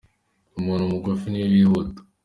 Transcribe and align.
Umuntu 0.59 0.91
mugufi 0.91 1.25
niwe 1.27 1.47
wihuta. 1.53 1.99